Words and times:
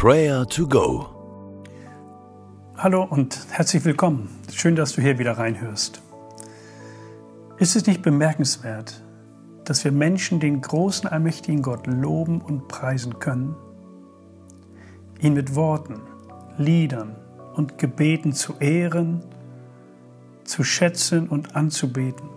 Prayer 0.00 0.46
to 0.46 0.64
Go. 0.64 1.08
Hallo 2.76 3.02
und 3.02 3.36
herzlich 3.50 3.84
willkommen. 3.84 4.28
Schön, 4.52 4.76
dass 4.76 4.92
du 4.92 5.02
hier 5.02 5.18
wieder 5.18 5.32
reinhörst. 5.32 6.00
Ist 7.56 7.74
es 7.74 7.84
nicht 7.84 8.02
bemerkenswert, 8.02 9.02
dass 9.64 9.82
wir 9.82 9.90
Menschen 9.90 10.38
den 10.38 10.60
großen, 10.60 11.08
allmächtigen 11.08 11.62
Gott 11.62 11.88
loben 11.88 12.40
und 12.40 12.68
preisen 12.68 13.18
können? 13.18 13.56
Ihn 15.20 15.34
mit 15.34 15.56
Worten, 15.56 16.00
Liedern 16.58 17.16
und 17.56 17.76
Gebeten 17.76 18.32
zu 18.32 18.54
ehren, 18.60 19.24
zu 20.44 20.62
schätzen 20.62 21.28
und 21.28 21.56
anzubeten. 21.56 22.28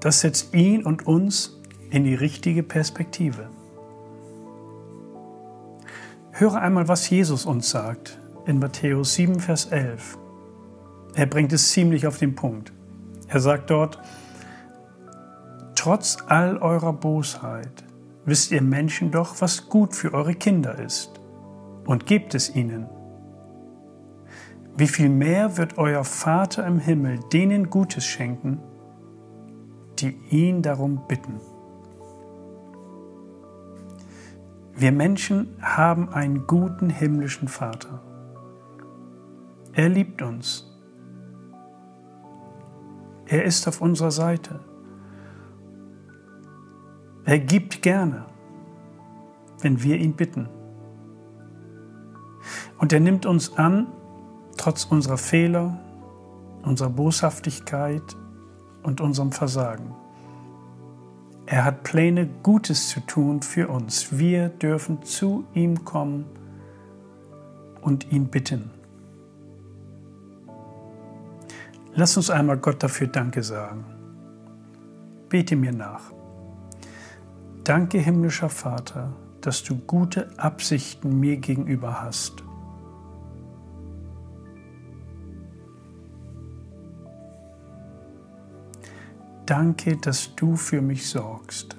Das 0.00 0.20
setzt 0.20 0.52
ihn 0.52 0.84
und 0.84 1.06
uns 1.06 1.58
in 1.88 2.04
die 2.04 2.14
richtige 2.14 2.62
Perspektive. 2.62 3.48
Höre 6.38 6.54
einmal, 6.54 6.86
was 6.86 7.10
Jesus 7.10 7.46
uns 7.46 7.68
sagt 7.68 8.16
in 8.46 8.60
Matthäus 8.60 9.14
7, 9.14 9.40
Vers 9.40 9.64
11. 9.72 10.16
Er 11.16 11.26
bringt 11.26 11.52
es 11.52 11.72
ziemlich 11.72 12.06
auf 12.06 12.18
den 12.18 12.36
Punkt. 12.36 12.72
Er 13.26 13.40
sagt 13.40 13.70
dort, 13.70 13.98
Trotz 15.74 16.18
all 16.28 16.58
eurer 16.58 16.92
Bosheit 16.92 17.82
wisst 18.24 18.52
ihr 18.52 18.62
Menschen 18.62 19.10
doch, 19.10 19.40
was 19.40 19.68
gut 19.68 19.96
für 19.96 20.14
eure 20.14 20.36
Kinder 20.36 20.78
ist 20.78 21.10
und 21.86 22.06
gebt 22.06 22.36
es 22.36 22.54
ihnen. 22.54 22.86
Wie 24.76 24.86
viel 24.86 25.08
mehr 25.08 25.56
wird 25.56 25.76
euer 25.76 26.04
Vater 26.04 26.64
im 26.68 26.78
Himmel 26.78 27.18
denen 27.32 27.68
Gutes 27.68 28.04
schenken, 28.04 28.60
die 29.98 30.16
ihn 30.30 30.62
darum 30.62 31.00
bitten. 31.08 31.40
Wir 34.78 34.92
Menschen 34.92 35.56
haben 35.60 36.08
einen 36.10 36.46
guten 36.46 36.88
himmlischen 36.88 37.48
Vater. 37.48 38.00
Er 39.72 39.88
liebt 39.88 40.22
uns. 40.22 40.72
Er 43.26 43.44
ist 43.44 43.66
auf 43.66 43.80
unserer 43.80 44.12
Seite. 44.12 44.60
Er 47.24 47.40
gibt 47.40 47.82
gerne, 47.82 48.26
wenn 49.62 49.82
wir 49.82 49.96
ihn 49.96 50.14
bitten. 50.14 50.48
Und 52.78 52.92
er 52.92 53.00
nimmt 53.00 53.26
uns 53.26 53.58
an, 53.58 53.88
trotz 54.58 54.84
unserer 54.84 55.18
Fehler, 55.18 55.76
unserer 56.62 56.90
Boshaftigkeit 56.90 58.16
und 58.84 59.00
unserem 59.00 59.32
Versagen. 59.32 59.92
Er 61.50 61.64
hat 61.64 61.82
Pläne, 61.82 62.28
Gutes 62.42 62.90
zu 62.90 63.00
tun 63.00 63.40
für 63.40 63.68
uns. 63.68 64.18
Wir 64.18 64.50
dürfen 64.50 65.02
zu 65.02 65.46
ihm 65.54 65.82
kommen 65.82 66.26
und 67.80 68.12
ihn 68.12 68.26
bitten. 68.26 68.70
Lass 71.94 72.18
uns 72.18 72.28
einmal 72.28 72.58
Gott 72.58 72.82
dafür 72.82 73.06
Danke 73.06 73.42
sagen. 73.42 73.86
Bete 75.30 75.56
mir 75.56 75.72
nach. 75.72 76.12
Danke, 77.64 77.96
himmlischer 77.96 78.50
Vater, 78.50 79.14
dass 79.40 79.64
du 79.64 79.76
gute 79.76 80.28
Absichten 80.38 81.18
mir 81.18 81.38
gegenüber 81.38 82.02
hast. 82.02 82.44
Danke, 89.48 89.96
dass 89.96 90.36
du 90.36 90.56
für 90.56 90.82
mich 90.82 91.08
sorgst. 91.08 91.74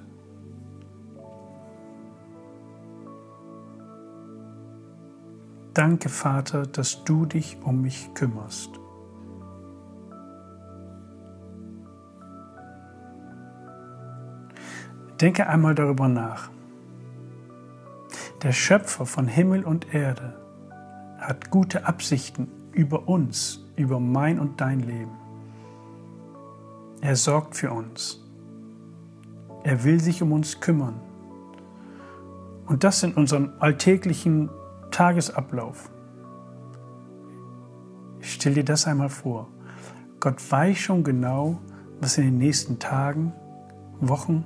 Danke, 5.76 6.10
Vater, 6.10 6.66
dass 6.66 7.04
du 7.04 7.28
dich 7.28 7.60
um 7.64 7.84
mich 7.84 8.12
kümmerst. 8.16 8.72
Denke 15.22 15.46
einmal 15.46 15.76
darüber 15.76 16.08
nach. 16.08 16.50
Der 18.42 18.52
Schöpfer 18.52 19.06
von 19.06 19.28
Himmel 19.28 19.64
und 19.64 19.94
Erde 19.94 20.42
hat 21.20 21.52
gute 21.52 21.86
Absichten 21.86 22.48
über 22.72 23.08
uns, 23.08 23.64
über 23.76 24.00
mein 24.00 24.40
und 24.40 24.60
dein 24.60 24.80
Leben. 24.80 25.29
Er 27.02 27.16
sorgt 27.16 27.56
für 27.56 27.72
uns. 27.72 28.22
Er 29.64 29.84
will 29.84 30.00
sich 30.00 30.22
um 30.22 30.32
uns 30.32 30.60
kümmern. 30.60 31.00
Und 32.66 32.84
das 32.84 33.04
in 33.04 33.14
unserem 33.14 33.54
alltäglichen 33.60 34.50
Tagesablauf. 34.92 35.90
Stell 38.20 38.54
dir 38.54 38.66
das 38.66 38.86
einmal 38.86 39.10
vor. 39.10 39.48
Gott 40.20 40.40
weiß 40.52 40.78
schon 40.78 41.04
genau, 41.04 41.60
was 42.02 42.18
in 42.18 42.26
den 42.26 42.38
nächsten 42.38 42.80
Tagen, 42.80 43.34
Wochen 44.02 44.46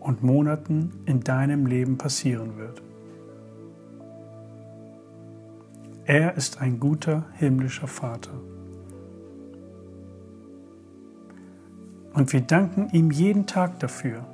und 0.00 0.22
Monaten 0.22 0.92
in 1.06 1.20
deinem 1.20 1.66
Leben 1.66 1.96
passieren 1.96 2.58
wird. 2.58 2.82
Er 6.04 6.36
ist 6.36 6.60
ein 6.60 6.78
guter 6.78 7.24
himmlischer 7.34 7.88
Vater. 7.88 8.32
Und 12.14 12.32
wir 12.32 12.42
danken 12.42 12.88
ihm 12.90 13.10
jeden 13.10 13.46
Tag 13.46 13.80
dafür, 13.80 14.24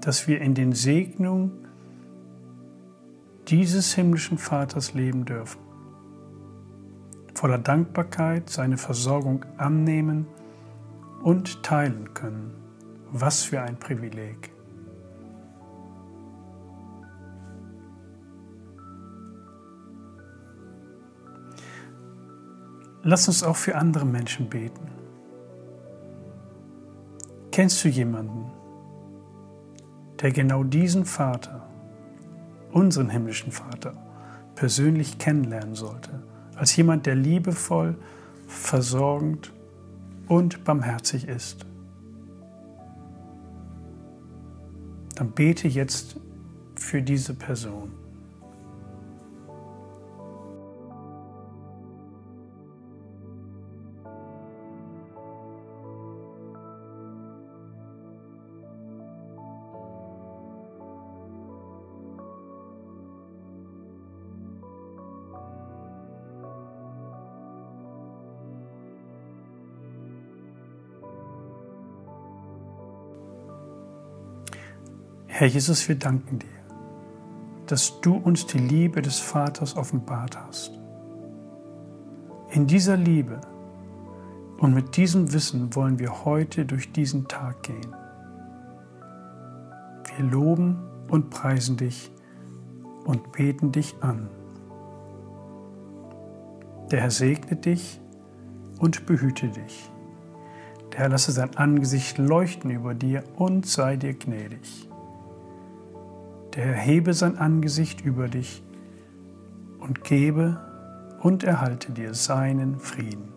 dass 0.00 0.28
wir 0.28 0.40
in 0.40 0.54
den 0.54 0.72
Segnungen 0.72 1.50
dieses 3.48 3.94
himmlischen 3.94 4.38
Vaters 4.38 4.94
leben 4.94 5.24
dürfen. 5.24 5.60
Voller 7.34 7.58
Dankbarkeit 7.58 8.48
seine 8.48 8.78
Versorgung 8.78 9.44
annehmen 9.56 10.26
und 11.22 11.64
teilen 11.64 12.14
können. 12.14 12.54
Was 13.10 13.42
für 13.42 13.60
ein 13.60 13.76
Privileg. 13.76 14.50
Lass 23.02 23.26
uns 23.28 23.42
auch 23.42 23.56
für 23.56 23.74
andere 23.74 24.06
Menschen 24.06 24.48
beten. 24.48 25.03
Kennst 27.54 27.84
du 27.84 27.88
jemanden, 27.88 28.50
der 30.20 30.32
genau 30.32 30.64
diesen 30.64 31.04
Vater, 31.04 31.68
unseren 32.72 33.08
himmlischen 33.08 33.52
Vater, 33.52 33.92
persönlich 34.56 35.18
kennenlernen 35.18 35.76
sollte, 35.76 36.20
als 36.56 36.74
jemand, 36.74 37.06
der 37.06 37.14
liebevoll, 37.14 37.96
versorgend 38.48 39.52
und 40.26 40.64
barmherzig 40.64 41.28
ist? 41.28 41.64
Dann 45.14 45.30
bete 45.30 45.68
jetzt 45.68 46.16
für 46.74 47.02
diese 47.02 47.34
Person. 47.34 47.92
Herr 75.36 75.48
Jesus, 75.48 75.88
wir 75.88 75.96
danken 75.96 76.38
dir, 76.38 76.46
dass 77.66 78.00
du 78.02 78.14
uns 78.14 78.46
die 78.46 78.58
Liebe 78.58 79.02
des 79.02 79.18
Vaters 79.18 79.76
offenbart 79.76 80.38
hast. 80.38 80.78
In 82.52 82.68
dieser 82.68 82.96
Liebe 82.96 83.40
und 84.58 84.74
mit 84.74 84.96
diesem 84.96 85.32
Wissen 85.32 85.74
wollen 85.74 85.98
wir 85.98 86.24
heute 86.24 86.64
durch 86.64 86.92
diesen 86.92 87.26
Tag 87.26 87.64
gehen. 87.64 87.96
Wir 90.04 90.24
loben 90.24 90.78
und 91.10 91.30
preisen 91.30 91.78
dich 91.78 92.12
und 93.04 93.32
beten 93.32 93.72
dich 93.72 93.96
an. 94.02 94.28
Der 96.92 97.00
Herr 97.00 97.10
segne 97.10 97.56
dich 97.56 98.00
und 98.78 99.04
behüte 99.04 99.48
dich. 99.48 99.90
Der 100.92 101.00
Herr 101.00 101.08
lasse 101.08 101.32
sein 101.32 101.56
Angesicht 101.56 102.18
leuchten 102.18 102.70
über 102.70 102.94
dir 102.94 103.24
und 103.34 103.66
sei 103.66 103.96
dir 103.96 104.14
gnädig 104.14 104.88
der 106.54 106.66
erhebe 106.66 107.12
sein 107.12 107.36
Angesicht 107.36 108.00
über 108.02 108.28
dich 108.28 108.62
und 109.80 110.04
gebe 110.04 110.60
und 111.20 111.42
erhalte 111.42 111.92
dir 111.92 112.14
seinen 112.14 112.78
Frieden. 112.78 113.32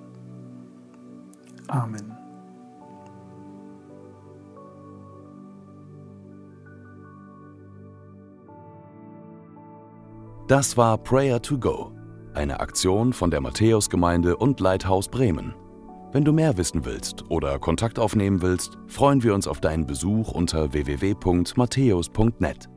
Amen. 1.67 2.13
Das 10.47 10.77
war 10.77 10.97
Prayer 10.97 11.41
to 11.41 11.57
Go, 11.57 11.91
eine 12.33 12.61
Aktion 12.61 13.11
von 13.11 13.31
der 13.31 13.41
Matthäusgemeinde 13.41 14.37
und 14.37 14.61
Leithaus 14.61 15.09
Bremen. 15.09 15.53
Wenn 16.13 16.23
du 16.23 16.31
mehr 16.31 16.55
wissen 16.57 16.85
willst 16.85 17.29
oder 17.29 17.59
Kontakt 17.59 17.99
aufnehmen 17.99 18.41
willst, 18.41 18.77
freuen 18.87 19.23
wir 19.23 19.33
uns 19.33 19.45
auf 19.45 19.59
deinen 19.59 19.85
Besuch 19.85 20.31
unter 20.31 20.71
www.matthäus.net. 20.71 22.69